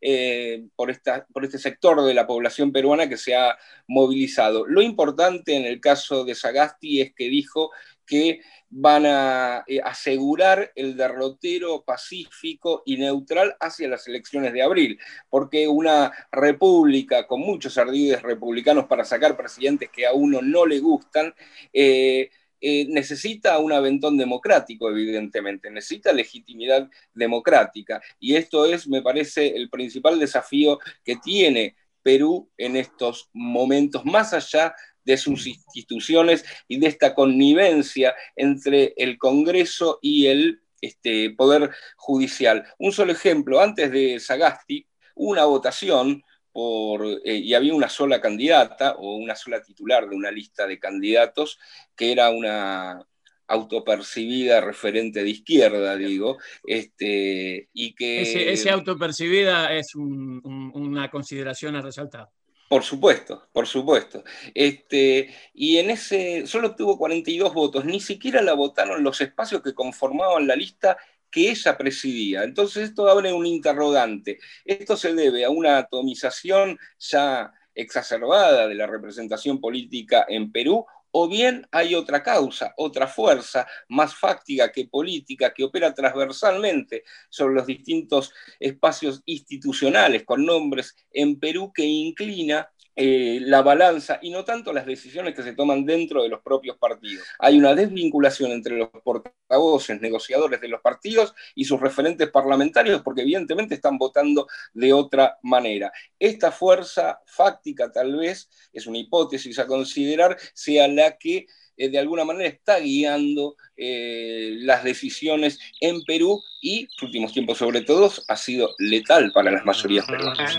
eh, 0.00 0.64
por, 0.76 1.00
por 1.32 1.44
este 1.44 1.58
sector 1.58 2.04
de 2.04 2.14
la 2.14 2.26
población 2.26 2.72
peruana 2.72 3.08
que 3.08 3.16
se 3.16 3.34
ha 3.34 3.58
movilizado. 3.88 4.66
Lo 4.66 4.82
importante 4.82 5.56
en 5.56 5.64
el 5.64 5.80
caso 5.80 6.24
de 6.24 6.34
Sagasti 6.34 7.00
es 7.00 7.12
que 7.12 7.28
dijo 7.28 7.70
que 8.06 8.40
van 8.70 9.06
a 9.06 9.64
eh, 9.66 9.80
asegurar 9.82 10.72
el 10.74 10.96
derrotero 10.96 11.84
pacífico 11.84 12.82
y 12.84 12.96
neutral 12.96 13.56
hacia 13.60 13.88
las 13.88 14.06
elecciones 14.08 14.52
de 14.52 14.62
abril, 14.62 14.98
porque 15.28 15.68
una 15.68 16.12
república 16.32 17.26
con 17.26 17.40
muchos 17.40 17.78
ardides 17.78 18.22
republicanos 18.22 18.86
para 18.86 19.04
sacar 19.04 19.36
presidentes 19.36 19.90
que 19.90 20.06
a 20.06 20.12
uno 20.12 20.40
no 20.42 20.66
le 20.66 20.80
gustan, 20.80 21.34
eh, 21.72 22.30
eh, 22.60 22.86
necesita 22.88 23.58
un 23.58 23.72
aventón 23.72 24.16
democrático, 24.16 24.90
evidentemente, 24.90 25.70
necesita 25.70 26.12
legitimidad 26.12 26.88
democrática. 27.14 28.00
Y 28.18 28.36
esto 28.36 28.66
es, 28.66 28.88
me 28.88 29.02
parece, 29.02 29.56
el 29.56 29.70
principal 29.70 30.18
desafío 30.18 30.78
que 31.04 31.16
tiene 31.16 31.76
Perú 32.02 32.50
en 32.56 32.76
estos 32.76 33.30
momentos, 33.32 34.04
más 34.04 34.32
allá 34.32 34.74
de 35.04 35.16
sus 35.16 35.46
instituciones 35.46 36.44
y 36.68 36.78
de 36.78 36.86
esta 36.86 37.14
connivencia 37.14 38.14
entre 38.36 38.94
el 38.96 39.18
Congreso 39.18 39.98
y 40.02 40.26
el 40.26 40.60
este, 40.80 41.30
Poder 41.30 41.70
Judicial. 41.96 42.66
Un 42.78 42.92
solo 42.92 43.12
ejemplo, 43.12 43.60
antes 43.60 43.90
de 43.90 44.20
Sagasti, 44.20 44.86
una 45.14 45.44
votación 45.44 46.22
eh, 46.54 47.34
y 47.36 47.54
había 47.54 47.74
una 47.74 47.88
sola 47.88 48.20
candidata 48.20 48.96
o 48.96 49.16
una 49.16 49.36
sola 49.36 49.62
titular 49.62 50.08
de 50.08 50.16
una 50.16 50.30
lista 50.30 50.66
de 50.66 50.78
candidatos 50.78 51.58
que 51.94 52.12
era 52.12 52.30
una 52.30 53.06
autopercibida 53.46 54.60
referente 54.60 55.24
de 55.24 55.30
izquierda, 55.30 55.96
digo, 55.96 56.38
este, 56.64 57.68
y 57.72 57.94
que... 57.94 58.52
Ese, 58.52 58.70
autopercibida 58.70 59.74
es 59.74 59.94
una 59.96 61.10
consideración 61.10 61.74
a 61.74 61.82
resaltar. 61.82 62.28
Por 62.68 62.84
supuesto, 62.84 63.48
por 63.52 63.66
supuesto. 63.66 64.22
Este, 64.54 65.34
y 65.52 65.78
en 65.78 65.90
ese 65.90 66.46
solo 66.46 66.68
obtuvo 66.68 66.96
42 66.96 67.52
votos, 67.52 67.84
ni 67.84 67.98
siquiera 67.98 68.40
la 68.42 68.54
votaron 68.54 69.02
los 69.02 69.20
espacios 69.20 69.60
que 69.60 69.74
conformaban 69.74 70.46
la 70.46 70.54
lista 70.54 70.96
que 71.30 71.50
ella 71.50 71.76
presidía. 71.76 72.44
Entonces 72.44 72.90
esto 72.90 73.08
abre 73.08 73.32
un 73.32 73.46
interrogante. 73.46 74.38
Esto 74.64 74.96
se 74.96 75.14
debe 75.14 75.44
a 75.44 75.50
una 75.50 75.78
atomización 75.78 76.78
ya 76.98 77.52
exacerbada 77.74 78.66
de 78.66 78.74
la 78.74 78.86
representación 78.86 79.60
política 79.60 80.26
en 80.28 80.50
Perú 80.52 80.84
o 81.12 81.28
bien 81.28 81.66
hay 81.72 81.94
otra 81.94 82.22
causa, 82.22 82.72
otra 82.76 83.06
fuerza 83.06 83.66
más 83.88 84.14
fáctica 84.14 84.70
que 84.70 84.86
política 84.86 85.52
que 85.52 85.64
opera 85.64 85.92
transversalmente 85.92 87.04
sobre 87.28 87.54
los 87.54 87.66
distintos 87.66 88.32
espacios 88.58 89.22
institucionales 89.26 90.24
con 90.24 90.44
nombres 90.44 90.94
en 91.12 91.38
Perú 91.38 91.72
que 91.74 91.84
inclina 91.84 92.70
eh, 93.02 93.38
la 93.40 93.62
balanza 93.62 94.18
y 94.20 94.28
no 94.28 94.44
tanto 94.44 94.74
las 94.74 94.84
decisiones 94.84 95.34
que 95.34 95.42
se 95.42 95.54
toman 95.54 95.86
dentro 95.86 96.22
de 96.22 96.28
los 96.28 96.42
propios 96.42 96.76
partidos. 96.76 97.26
Hay 97.38 97.56
una 97.56 97.74
desvinculación 97.74 98.50
entre 98.50 98.76
los 98.76 98.90
portavoces, 99.02 100.02
negociadores 100.02 100.60
de 100.60 100.68
los 100.68 100.82
partidos 100.82 101.32
y 101.54 101.64
sus 101.64 101.80
referentes 101.80 102.28
parlamentarios 102.28 103.00
porque 103.00 103.22
evidentemente 103.22 103.74
están 103.74 103.96
votando 103.96 104.48
de 104.74 104.92
otra 104.92 105.38
manera. 105.42 105.90
Esta 106.18 106.52
fuerza 106.52 107.22
fáctica 107.24 107.90
tal 107.90 108.16
vez, 108.16 108.50
es 108.70 108.86
una 108.86 108.98
hipótesis 108.98 109.58
a 109.58 109.66
considerar, 109.66 110.36
sea 110.52 110.86
la 110.86 111.16
que 111.16 111.46
eh, 111.78 111.88
de 111.88 111.98
alguna 111.98 112.26
manera 112.26 112.50
está 112.50 112.80
guiando 112.80 113.56
eh, 113.78 114.56
las 114.58 114.84
decisiones 114.84 115.58
en 115.80 116.02
Perú 116.02 116.42
y, 116.60 116.80
en 116.80 116.88
últimos 117.06 117.32
tiempos 117.32 117.56
sobre 117.56 117.80
todo, 117.80 118.12
ha 118.28 118.36
sido 118.36 118.74
letal 118.78 119.32
para 119.32 119.50
las 119.50 119.64
mayorías 119.64 120.04
peruanas. 120.04 120.58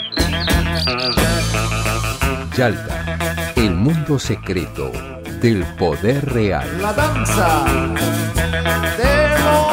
Yalta, 2.55 3.53
el 3.55 3.71
mundo 3.75 4.19
secreto 4.19 4.91
del 5.41 5.63
poder 5.77 6.25
real. 6.25 6.67
La 6.81 6.91
danza 6.91 7.63
de 8.97 9.29
los 9.39 9.71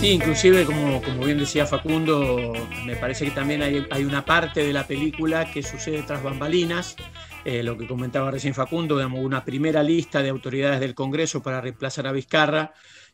Sí, 0.00 0.08
inclusive, 0.08 0.64
como, 0.64 1.02
como, 1.02 1.24
bien 1.24 1.38
decía 1.38 1.66
Facundo, 1.66 2.52
me 2.86 2.96
parece 2.96 3.26
que 3.26 3.30
también 3.30 3.62
hay, 3.62 3.86
hay, 3.90 4.04
una 4.04 4.24
parte 4.24 4.64
de 4.64 4.72
la 4.72 4.86
película 4.86 5.50
que 5.52 5.62
sucede 5.62 6.02
tras 6.02 6.22
bambalinas, 6.22 6.96
eh, 7.44 7.62
lo 7.62 7.76
que 7.76 7.86
comentaba 7.86 8.30
recién 8.30 8.54
Facundo, 8.54 8.96
digamos, 8.96 9.20
una 9.20 9.44
primera 9.44 9.82
lista 9.82 10.22
de 10.22 10.30
autoridades 10.30 10.80
del 10.80 10.94
Congreso 10.94 11.42
para 11.42 11.60
reemplazar 11.60 12.06
a 12.06 12.12
Vizcarra, 12.12 12.72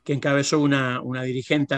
que 0.09 0.15
encabezó 0.15 0.59
una, 0.61 1.03
una 1.03 1.23
dirigente 1.23 1.75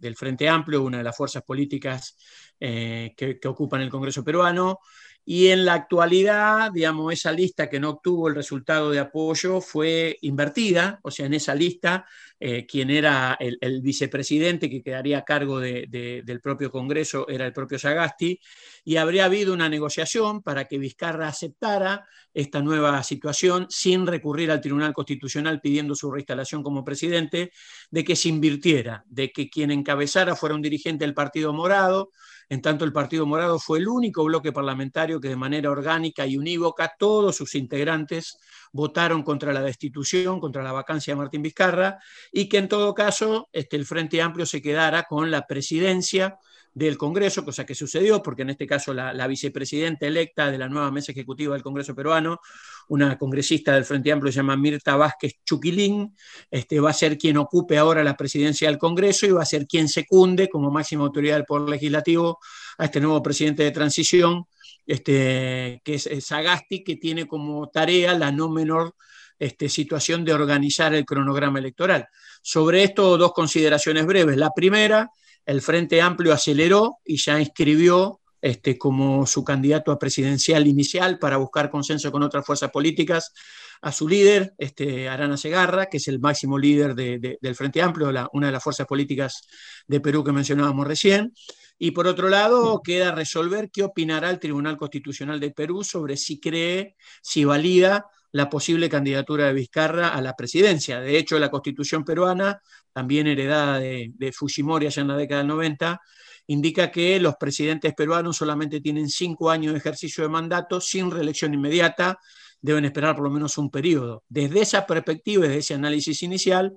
del 0.00 0.16
Frente 0.16 0.48
Amplio, 0.48 0.82
una 0.82 0.98
de 0.98 1.04
las 1.04 1.16
fuerzas 1.16 1.44
políticas 1.44 2.16
eh, 2.58 3.14
que, 3.16 3.38
ocupan 3.46 3.80
el 3.80 3.90
Congreso 3.90 4.24
peruano, 4.24 4.80
Y 5.24 5.48
en 5.48 5.64
la 5.64 5.74
actualidad, 5.74 6.70
digamos, 6.72 7.12
esa 7.12 7.32
lista 7.32 7.70
que 7.70 7.80
no 7.80 7.90
obtuvo 7.90 8.28
el 8.28 8.34
resultado 8.34 8.90
de 8.90 8.98
apoyo 8.98 9.60
fue 9.60 10.18
invertida, 10.20 11.00
o 11.02 11.10
sea, 11.10 11.26
en 11.26 11.34
esa 11.34 11.54
lista, 11.54 12.04
eh, 12.38 12.66
quien 12.66 12.90
era 12.90 13.38
el, 13.40 13.80
vicepresidente 13.80 14.68
que 14.68 14.82
quedaría 14.82 15.18
a 15.18 15.24
cargo 15.24 15.60
de, 15.60 15.86
de, 15.88 16.22
del 16.24 16.40
propio 16.40 16.70
Congreso 16.70 17.26
era 17.28 17.46
el 17.46 17.54
propio 17.54 17.78
Sagasti, 17.78 18.38
y 18.84 18.96
habría 18.96 19.24
habido 19.24 19.54
una 19.54 19.68
negociación 19.70 20.42
para 20.42 20.66
que 20.66 20.78
Vizcarra 20.78 21.28
aceptara 21.28 22.06
esta 22.34 22.60
nueva 22.60 23.02
situación 23.02 23.66
sin 23.70 24.06
recurrir 24.06 24.50
al 24.50 24.60
Tribunal 24.60 24.92
Constitucional 24.92 25.60
pidiendo 25.60 25.94
su 25.94 26.10
reinstalación 26.10 26.62
como 26.62 26.84
presidente, 26.84 27.52
de 27.90 28.04
que 28.04 28.16
se 28.16 28.28
invirtiera, 28.28 29.04
de 29.06 29.32
que 29.32 29.48
quien 29.48 29.70
encabezara 29.70 30.36
fuera 30.36 30.54
un 30.54 30.62
dirigente 30.62 31.04
del 31.04 31.14
Partido 31.14 31.52
Morado, 31.52 32.10
en 32.48 32.62
tanto 32.62 32.84
el 32.84 32.92
Partido 32.92 33.26
Morado 33.26 33.58
fue 33.58 33.78
el 33.78 33.88
único 33.88 34.24
bloque 34.24 34.52
parlamentario 34.52 35.20
que 35.20 35.28
de 35.28 35.36
manera 35.36 35.70
orgánica 35.70 36.26
y 36.26 36.36
unívoca 36.36 36.94
todos 36.98 37.36
sus 37.36 37.54
integrantes 37.54 38.38
votaron 38.74 39.22
contra 39.22 39.52
la 39.52 39.62
destitución, 39.62 40.40
contra 40.40 40.60
la 40.60 40.72
vacancia 40.72 41.12
de 41.12 41.18
Martín 41.18 41.42
Vizcarra, 41.42 41.98
y 42.32 42.48
que 42.48 42.58
en 42.58 42.68
todo 42.68 42.92
caso 42.92 43.48
este, 43.52 43.76
el 43.76 43.86
Frente 43.86 44.20
Amplio 44.20 44.46
se 44.46 44.60
quedara 44.60 45.04
con 45.04 45.30
la 45.30 45.46
presidencia 45.46 46.38
del 46.74 46.98
Congreso, 46.98 47.44
cosa 47.44 47.64
que 47.64 47.76
sucedió, 47.76 48.20
porque 48.20 48.42
en 48.42 48.50
este 48.50 48.66
caso 48.66 48.92
la, 48.92 49.26
vicepresidenta 49.28 50.08
electa 50.08 50.50
de 50.50 50.58
la 50.58 50.68
nueva 50.68 50.90
mesa 50.90 51.12
ejecutiva 51.12 51.54
del 51.54 51.62
Congreso 51.62 51.94
peruano, 51.94 52.40
una 52.88 53.16
congresista 53.16 53.72
del 53.74 53.84
Frente 53.84 54.10
Amplio 54.10 54.32
se 54.32 54.38
llama 54.38 54.56
Mirta 54.56 54.96
Vázquez 54.96 55.34
Chuquilín, 55.44 56.16
este, 56.50 56.80
va 56.80 56.90
a 56.90 56.94
ser 56.94 57.16
quien 57.16 57.36
ocupe 57.36 57.78
ahora 57.78 58.02
la 58.02 58.16
presidencia 58.16 58.68
del 58.68 58.78
Congreso 58.78 59.24
y 59.24 59.30
va 59.30 59.42
a 59.42 59.46
ser 59.46 59.68
quien 59.68 59.88
secunde 59.88 60.48
como 60.48 60.72
máxima 60.72 61.04
autoridad 61.04 61.36
del 61.36 61.44
Poder 61.44 61.68
Legislativo 61.68 62.40
a 62.76 62.86
este 62.86 63.00
nuevo 63.00 63.22
presidente 63.22 63.62
de 63.62 63.70
transición, 63.70 64.46
este, 64.86 65.80
que 65.84 65.94
es 65.94 66.08
Sagasti, 66.24 66.84
que 66.84 66.96
tiene 66.96 67.26
como 67.26 67.68
tarea 67.68 68.16
la 68.16 68.32
no 68.32 68.48
menor 68.48 68.94
este, 69.38 69.68
situación 69.68 70.24
de 70.24 70.32
organizar 70.32 70.94
el 70.94 71.04
cronograma 71.04 71.58
electoral. 71.58 72.06
Sobre 72.42 72.84
esto, 72.84 73.16
dos 73.18 73.32
consideraciones 73.32 74.06
breves. 74.06 74.36
La 74.36 74.50
primera, 74.50 75.10
el 75.44 75.60
Frente 75.60 76.00
Amplio 76.00 76.32
aceleró 76.32 76.98
y 77.04 77.16
ya 77.16 77.40
inscribió 77.40 78.20
este, 78.40 78.76
como 78.76 79.26
su 79.26 79.42
candidato 79.42 79.90
a 79.90 79.98
presidencial 79.98 80.66
inicial 80.66 81.18
para 81.18 81.38
buscar 81.38 81.70
consenso 81.70 82.12
con 82.12 82.22
otras 82.22 82.44
fuerzas 82.44 82.70
políticas 82.70 83.32
a 83.80 83.90
su 83.90 84.08
líder, 84.08 84.54
este, 84.58 85.08
Arana 85.08 85.36
Segarra, 85.36 85.86
que 85.86 85.96
es 85.96 86.08
el 86.08 86.20
máximo 86.20 86.58
líder 86.58 86.94
de, 86.94 87.18
de, 87.18 87.38
del 87.40 87.54
Frente 87.54 87.82
Amplio, 87.82 88.10
una 88.32 88.46
de 88.46 88.52
las 88.52 88.62
fuerzas 88.62 88.86
políticas 88.86 89.42
de 89.86 90.00
Perú 90.00 90.22
que 90.22 90.32
mencionábamos 90.32 90.86
recién. 90.86 91.32
Y 91.78 91.90
por 91.90 92.06
otro 92.06 92.28
lado, 92.28 92.80
queda 92.82 93.12
resolver 93.12 93.70
qué 93.70 93.82
opinará 93.82 94.30
el 94.30 94.38
Tribunal 94.38 94.76
Constitucional 94.76 95.40
de 95.40 95.50
Perú 95.50 95.82
sobre 95.84 96.16
si 96.16 96.40
cree, 96.40 96.96
si 97.22 97.44
valida 97.44 98.06
la 98.32 98.50
posible 98.50 98.88
candidatura 98.88 99.46
de 99.46 99.52
Vizcarra 99.52 100.08
a 100.08 100.20
la 100.20 100.34
presidencia. 100.34 101.00
De 101.00 101.16
hecho, 101.18 101.38
la 101.38 101.50
constitución 101.50 102.04
peruana, 102.04 102.60
también 102.92 103.26
heredada 103.26 103.78
de, 103.78 104.10
de 104.14 104.32
Fujimori 104.32 104.86
allá 104.86 105.02
en 105.02 105.08
la 105.08 105.16
década 105.16 105.40
del 105.42 105.48
90, 105.48 106.00
indica 106.48 106.90
que 106.90 107.18
los 107.20 107.36
presidentes 107.36 107.94
peruanos 107.94 108.36
solamente 108.36 108.80
tienen 108.80 109.08
cinco 109.08 109.50
años 109.50 109.72
de 109.72 109.78
ejercicio 109.78 110.24
de 110.24 110.30
mandato 110.30 110.80
sin 110.80 111.10
reelección 111.10 111.54
inmediata, 111.54 112.18
deben 112.60 112.84
esperar 112.84 113.14
por 113.14 113.24
lo 113.24 113.30
menos 113.30 113.58
un 113.58 113.70
periodo. 113.70 114.24
Desde 114.28 114.62
esa 114.62 114.86
perspectiva, 114.86 115.44
desde 115.44 115.58
ese 115.58 115.74
análisis 115.74 116.22
inicial, 116.22 116.72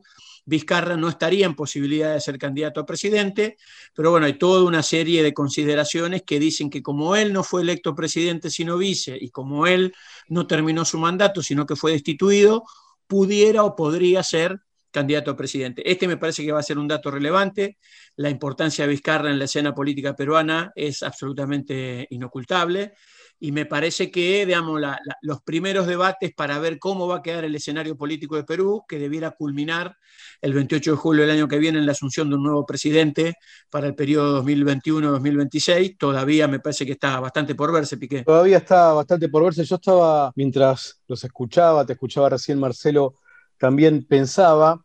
Vizcarra 0.47 0.95
no 0.95 1.09
estaría 1.09 1.45
en 1.45 1.55
posibilidad 1.55 2.13
de 2.13 2.21
ser 2.21 2.37
candidato 2.37 2.79
a 2.79 2.85
presidente, 2.85 3.57
pero 3.93 4.11
bueno, 4.11 4.27
hay 4.27 4.37
toda 4.37 4.63
una 4.63 4.81
serie 4.81 5.21
de 5.21 5.33
consideraciones 5.33 6.23
que 6.23 6.39
dicen 6.39 6.69
que 6.69 6.81
como 6.81 7.17
él 7.17 7.33
no 7.33 7.43
fue 7.43 7.63
electo 7.63 7.93
presidente 7.93 8.49
sino 8.49 8.77
vice 8.77 9.17
y 9.19 9.29
como 9.29 9.67
él 9.67 9.93
no 10.29 10.47
terminó 10.47 10.85
su 10.85 10.99
mandato 10.99 11.43
sino 11.43 11.65
que 11.65 11.75
fue 11.75 11.91
destituido, 11.91 12.63
pudiera 13.07 13.65
o 13.65 13.75
podría 13.75 14.23
ser 14.23 14.61
candidato 14.89 15.31
a 15.31 15.35
presidente. 15.35 15.89
Este 15.89 16.07
me 16.07 16.15
parece 16.15 16.45
que 16.45 16.53
va 16.53 16.59
a 16.59 16.63
ser 16.63 16.77
un 16.77 16.87
dato 16.87 17.11
relevante. 17.11 17.77
La 18.15 18.29
importancia 18.29 18.85
de 18.85 18.91
Vizcarra 18.91 19.29
en 19.29 19.39
la 19.39 19.45
escena 19.45 19.75
política 19.75 20.15
peruana 20.15 20.71
es 20.75 21.03
absolutamente 21.03 22.07
inocultable 22.09 22.93
y 23.39 23.51
me 23.51 23.65
parece 23.65 24.09
que 24.09 24.45
digamos, 24.45 24.81
los 25.21 25.41
primeros 25.41 25.85
debates 25.87 26.33
para 26.33 26.57
ver 26.59 26.79
cómo 26.79 27.07
va 27.07 27.17
a 27.17 27.21
quedar 27.21 27.45
el 27.45 27.55
escenario 27.55 27.95
político 27.95 28.35
de 28.35 28.43
Perú, 28.43 28.83
que 28.87 28.97
debiera 28.97 29.31
culminar 29.31 29.95
el 30.41 30.53
28 30.53 30.91
de 30.91 30.97
julio 30.97 31.21
del 31.21 31.31
año 31.31 31.47
que 31.47 31.59
viene 31.59 31.77
en 31.79 31.85
la 31.85 31.91
asunción 31.91 32.29
de 32.29 32.35
un 32.35 32.43
nuevo 32.43 32.65
presidente 32.65 33.35
para 33.69 33.87
el 33.87 33.95
periodo 33.95 34.43
2021-2026, 34.43 35.97
todavía 35.97 36.47
me 36.47 36.59
parece 36.59 36.85
que 36.85 36.93
está 36.93 37.19
bastante 37.19 37.53
por 37.53 37.71
verse, 37.71 37.97
Piqué. 37.97 38.23
Todavía 38.23 38.57
está 38.57 38.93
bastante 38.93 39.29
por 39.29 39.43
verse. 39.43 39.63
Yo 39.63 39.75
estaba, 39.75 40.31
mientras 40.35 41.01
los 41.07 41.23
escuchaba, 41.23 41.85
te 41.85 41.93
escuchaba 41.93 42.29
recién 42.29 42.59
Marcelo, 42.59 43.15
también 43.57 44.05
pensaba 44.05 44.83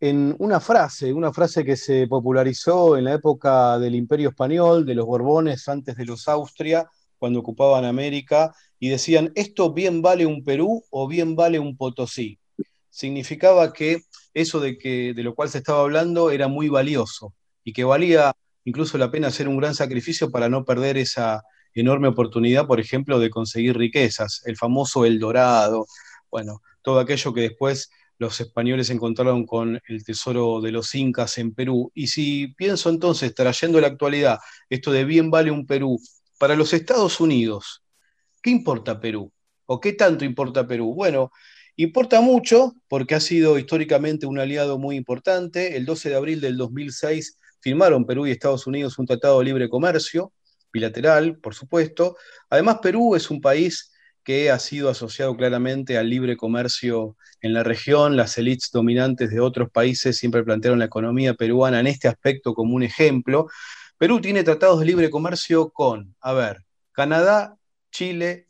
en 0.00 0.34
una 0.40 0.58
frase, 0.58 1.12
una 1.12 1.32
frase 1.32 1.64
que 1.64 1.76
se 1.76 2.08
popularizó 2.08 2.96
en 2.96 3.04
la 3.04 3.14
época 3.14 3.78
del 3.78 3.94
Imperio 3.94 4.30
Español, 4.30 4.84
de 4.84 4.96
los 4.96 5.06
Borbones, 5.06 5.68
antes 5.68 5.96
de 5.96 6.04
los 6.04 6.26
Austria, 6.26 6.88
cuando 7.22 7.38
ocupaban 7.38 7.84
América, 7.84 8.52
y 8.80 8.88
decían, 8.88 9.30
esto 9.36 9.72
bien 9.72 10.02
vale 10.02 10.26
un 10.26 10.42
Perú 10.42 10.82
o 10.90 11.06
bien 11.06 11.36
vale 11.36 11.60
un 11.60 11.76
Potosí. 11.76 12.40
Significaba 12.90 13.72
que 13.72 14.00
eso 14.34 14.58
de, 14.58 14.76
que, 14.76 15.14
de 15.14 15.22
lo 15.22 15.36
cual 15.36 15.48
se 15.48 15.58
estaba 15.58 15.82
hablando 15.82 16.32
era 16.32 16.48
muy 16.48 16.68
valioso 16.68 17.32
y 17.62 17.72
que 17.72 17.84
valía 17.84 18.32
incluso 18.64 18.98
la 18.98 19.12
pena 19.12 19.28
hacer 19.28 19.46
un 19.46 19.56
gran 19.56 19.76
sacrificio 19.76 20.32
para 20.32 20.48
no 20.48 20.64
perder 20.64 20.96
esa 20.96 21.44
enorme 21.74 22.08
oportunidad, 22.08 22.66
por 22.66 22.80
ejemplo, 22.80 23.20
de 23.20 23.30
conseguir 23.30 23.78
riquezas, 23.78 24.42
el 24.44 24.56
famoso 24.56 25.04
El 25.04 25.20
Dorado, 25.20 25.86
bueno, 26.28 26.60
todo 26.82 26.98
aquello 26.98 27.32
que 27.32 27.42
después 27.42 27.88
los 28.18 28.40
españoles 28.40 28.90
encontraron 28.90 29.46
con 29.46 29.80
el 29.86 30.04
tesoro 30.04 30.60
de 30.60 30.72
los 30.72 30.92
incas 30.96 31.38
en 31.38 31.54
Perú. 31.54 31.92
Y 31.94 32.08
si 32.08 32.48
pienso 32.56 32.90
entonces, 32.90 33.32
trayendo 33.32 33.80
la 33.80 33.86
actualidad, 33.86 34.40
esto 34.68 34.90
de 34.90 35.04
bien 35.04 35.30
vale 35.30 35.52
un 35.52 35.66
Perú 35.66 36.00
para 36.42 36.56
los 36.56 36.72
Estados 36.72 37.20
Unidos, 37.20 37.84
¿qué 38.42 38.50
importa 38.50 38.98
Perú? 38.98 39.32
¿O 39.64 39.78
qué 39.78 39.92
tanto 39.92 40.24
importa 40.24 40.66
Perú? 40.66 40.92
Bueno, 40.92 41.30
importa 41.76 42.20
mucho 42.20 42.74
porque 42.88 43.14
ha 43.14 43.20
sido 43.20 43.60
históricamente 43.60 44.26
un 44.26 44.40
aliado 44.40 44.76
muy 44.76 44.96
importante. 44.96 45.76
El 45.76 45.84
12 45.86 46.08
de 46.08 46.16
abril 46.16 46.40
del 46.40 46.56
2006 46.56 47.38
firmaron 47.60 48.04
Perú 48.06 48.26
y 48.26 48.32
Estados 48.32 48.66
Unidos 48.66 48.98
un 48.98 49.06
tratado 49.06 49.38
de 49.38 49.44
libre 49.44 49.68
comercio, 49.68 50.32
bilateral, 50.72 51.38
por 51.38 51.54
supuesto. 51.54 52.16
Además, 52.50 52.78
Perú 52.82 53.14
es 53.14 53.30
un 53.30 53.40
país 53.40 53.92
que 54.24 54.50
ha 54.50 54.58
sido 54.58 54.90
asociado 54.90 55.36
claramente 55.36 55.96
al 55.96 56.10
libre 56.10 56.36
comercio 56.36 57.16
en 57.40 57.54
la 57.54 57.62
región. 57.62 58.16
Las 58.16 58.36
élites 58.36 58.70
dominantes 58.72 59.30
de 59.30 59.38
otros 59.38 59.70
países 59.70 60.18
siempre 60.18 60.42
plantearon 60.42 60.80
la 60.80 60.86
economía 60.86 61.34
peruana 61.34 61.78
en 61.78 61.86
este 61.86 62.08
aspecto 62.08 62.52
como 62.52 62.74
un 62.74 62.82
ejemplo. 62.82 63.46
Perú 64.02 64.20
tiene 64.20 64.42
tratados 64.42 64.80
de 64.80 64.86
libre 64.86 65.10
comercio 65.10 65.70
con, 65.70 66.16
a 66.20 66.32
ver, 66.32 66.64
Canadá, 66.90 67.56
Chile, 67.92 68.48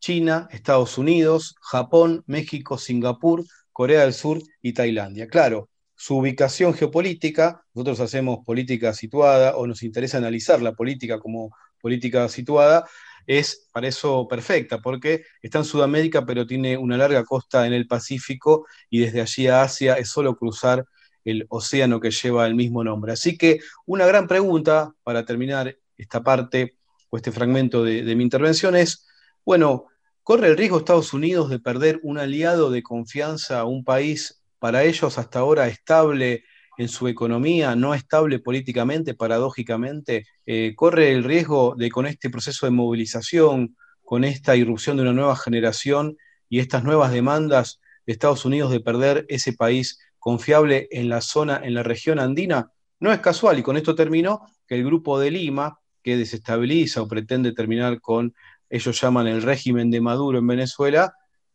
China, 0.00 0.48
Estados 0.50 0.96
Unidos, 0.96 1.56
Japón, 1.60 2.24
México, 2.26 2.78
Singapur, 2.78 3.44
Corea 3.70 4.00
del 4.00 4.14
Sur 4.14 4.42
y 4.62 4.72
Tailandia. 4.72 5.28
Claro, 5.28 5.68
su 5.94 6.16
ubicación 6.16 6.72
geopolítica, 6.72 7.66
nosotros 7.74 8.00
hacemos 8.00 8.38
política 8.46 8.94
situada 8.94 9.58
o 9.58 9.66
nos 9.66 9.82
interesa 9.82 10.16
analizar 10.16 10.62
la 10.62 10.72
política 10.72 11.18
como 11.20 11.54
política 11.82 12.26
situada, 12.30 12.88
es 13.26 13.68
para 13.72 13.88
eso 13.88 14.26
perfecta, 14.26 14.78
porque 14.80 15.24
está 15.42 15.58
en 15.58 15.66
Sudamérica, 15.66 16.24
pero 16.24 16.46
tiene 16.46 16.78
una 16.78 16.96
larga 16.96 17.24
costa 17.24 17.66
en 17.66 17.74
el 17.74 17.86
Pacífico 17.86 18.66
y 18.88 19.00
desde 19.00 19.20
allí 19.20 19.48
a 19.48 19.60
Asia 19.60 19.96
es 19.96 20.08
solo 20.08 20.34
cruzar 20.34 20.86
el 21.24 21.46
océano 21.48 22.00
que 22.00 22.10
lleva 22.10 22.46
el 22.46 22.54
mismo 22.54 22.84
nombre. 22.84 23.12
Así 23.12 23.36
que 23.36 23.60
una 23.86 24.06
gran 24.06 24.28
pregunta 24.28 24.92
para 25.02 25.24
terminar 25.24 25.76
esta 25.96 26.22
parte 26.22 26.76
o 27.10 27.16
este 27.16 27.32
fragmento 27.32 27.84
de, 27.84 28.14
mi 28.14 28.24
intervención 28.24 28.76
es, 28.76 29.06
bueno, 29.44 29.86
¿corre 30.22 30.48
el 30.48 30.56
riesgo 30.56 30.78
Estados 30.78 31.12
Unidos 31.12 31.48
de 31.48 31.58
perder 31.58 32.00
un 32.02 32.18
aliado 32.18 32.70
de 32.70 32.82
confianza 32.82 33.64
un 33.64 33.84
país 33.84 34.42
para 34.58 34.84
ellos 34.84 35.18
hasta 35.18 35.38
ahora 35.38 35.68
estable 35.68 36.44
en 36.76 36.88
su 36.88 37.06
economía, 37.06 37.76
no 37.76 37.94
estable 37.94 38.38
políticamente, 38.40 39.14
paradójicamente? 39.14 40.26
Eh, 40.44 40.74
¿Corre 40.76 41.12
el 41.12 41.24
riesgo 41.24 41.74
de 41.76 41.90
con 41.90 42.06
este 42.06 42.30
proceso 42.30 42.66
de 42.66 42.72
movilización, 42.72 43.76
con 44.02 44.24
esta 44.24 44.56
irrupción 44.56 44.96
de 44.96 45.02
una 45.02 45.12
nueva 45.12 45.36
generación 45.36 46.16
y 46.48 46.58
estas 46.58 46.84
nuevas 46.84 47.12
demandas 47.12 47.80
de 48.06 48.12
Estados 48.12 48.44
Unidos 48.44 48.70
de 48.70 48.80
perder 48.80 49.24
ese 49.28 49.52
país 49.52 49.98
confiable 50.24 50.88
en 50.90 51.10
la 51.10 51.20
zona, 51.20 51.60
en 51.62 51.74
la 51.74 51.82
región 51.82 52.18
andina, 52.18 52.70
no 52.98 53.12
es 53.12 53.18
casual, 53.18 53.58
y 53.58 53.62
con 53.62 53.76
esto 53.76 53.94
termino, 53.94 54.40
que 54.66 54.74
el 54.74 54.82
grupo 54.82 55.20
de 55.20 55.30
Lima, 55.30 55.78
que 56.02 56.16
desestabiliza 56.16 57.02
o 57.02 57.06
pretende 57.06 57.52
terminar 57.52 58.00
con, 58.00 58.34
ellos 58.70 58.98
llaman 58.98 59.26
el 59.26 59.42
régimen 59.42 59.90
de 59.90 60.00
Maduro 60.00 60.38
en 60.38 60.46
Venezuela, 60.46 61.12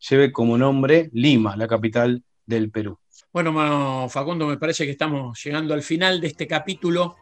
lleve 0.08 0.32
como 0.32 0.56
nombre 0.56 1.10
Lima, 1.14 1.58
la 1.58 1.68
capital 1.68 2.24
del 2.46 2.70
Perú. 2.70 3.00
Bueno, 3.34 4.08
Facundo, 4.08 4.46
me 4.46 4.58
parece 4.58 4.86
que 4.86 4.92
estamos 4.92 5.44
llegando 5.44 5.74
al 5.74 5.82
final 5.82 6.22
de 6.22 6.28
este 6.28 6.46
capítulo 6.46 7.16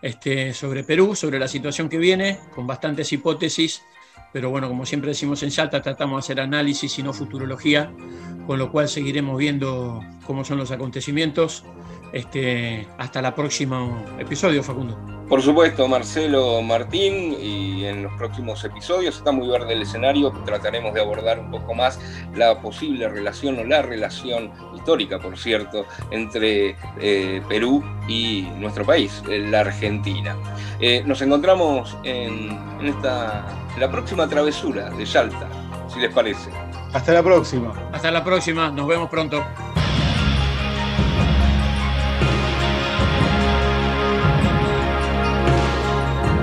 este, 0.00 0.54
sobre 0.54 0.84
Perú, 0.84 1.14
sobre 1.14 1.38
la 1.38 1.48
situación 1.48 1.90
que 1.90 1.98
viene, 1.98 2.40
con 2.54 2.66
bastantes 2.66 3.12
hipótesis 3.12 3.82
pero 4.34 4.50
bueno, 4.50 4.66
como 4.66 4.84
siempre 4.84 5.10
decimos 5.10 5.44
en 5.44 5.52
Salta, 5.52 5.80
tratamos 5.80 6.16
de 6.16 6.18
hacer 6.18 6.40
análisis 6.40 6.98
y 6.98 7.04
no 7.04 7.12
futurología, 7.12 7.92
con 8.48 8.58
lo 8.58 8.72
cual 8.72 8.88
seguiremos 8.88 9.38
viendo 9.38 10.04
cómo 10.26 10.44
son 10.44 10.58
los 10.58 10.72
acontecimientos. 10.72 11.64
Este, 12.14 12.86
hasta 12.96 13.18
el 13.18 13.34
próximo 13.34 14.00
episodio, 14.20 14.62
Facundo. 14.62 14.96
Por 15.28 15.42
supuesto, 15.42 15.88
Marcelo 15.88 16.62
Martín, 16.62 17.36
y 17.42 17.84
en 17.86 18.04
los 18.04 18.12
próximos 18.12 18.62
episodios 18.62 19.16
está 19.16 19.32
muy 19.32 19.48
verde 19.48 19.72
el 19.72 19.82
escenario, 19.82 20.30
trataremos 20.44 20.94
de 20.94 21.00
abordar 21.00 21.40
un 21.40 21.50
poco 21.50 21.74
más 21.74 21.98
la 22.36 22.60
posible 22.60 23.08
relación 23.08 23.58
o 23.58 23.64
la 23.64 23.82
relación 23.82 24.52
histórica, 24.76 25.18
por 25.18 25.36
cierto, 25.36 25.86
entre 26.12 26.76
eh, 27.00 27.42
Perú 27.48 27.82
y 28.06 28.42
nuestro 28.58 28.84
país, 28.84 29.20
eh, 29.28 29.40
la 29.50 29.60
Argentina. 29.60 30.36
Eh, 30.78 31.02
nos 31.04 31.20
encontramos 31.20 31.96
en, 32.04 32.56
en 32.78 32.86
esta, 32.86 33.44
en 33.74 33.80
la 33.80 33.90
próxima 33.90 34.28
travesura 34.28 34.88
de 34.90 35.04
Yalta, 35.04 35.48
si 35.92 35.98
les 35.98 36.14
parece. 36.14 36.48
Hasta 36.92 37.12
la 37.12 37.24
próxima. 37.24 37.74
Hasta 37.90 38.12
la 38.12 38.22
próxima, 38.22 38.70
nos 38.70 38.86
vemos 38.86 39.10
pronto. 39.10 39.44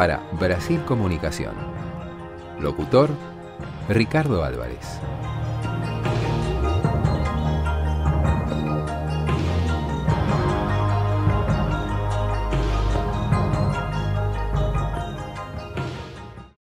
para 0.00 0.22
Brasil 0.40 0.82
Comunicación. 0.86 1.52
Locutor, 2.58 3.10
Ricardo 3.90 4.42
Álvarez. 4.42 4.98